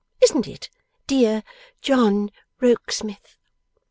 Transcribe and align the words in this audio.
Isn't 0.19 0.47
it 0.47 0.67
dear 1.05 1.43
John 1.83 2.31
Rokesmith? 2.59 3.37